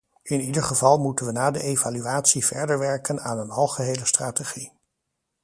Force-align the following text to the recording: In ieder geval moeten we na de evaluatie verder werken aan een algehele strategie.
In 0.23 0.39
ieder 0.41 0.63
geval 0.63 0.99
moeten 0.99 1.25
we 1.25 1.31
na 1.31 1.51
de 1.51 1.63
evaluatie 1.63 2.45
verder 2.45 2.79
werken 2.79 3.21
aan 3.21 3.37
een 3.37 3.49
algehele 3.51 4.05
strategie. 4.05 4.71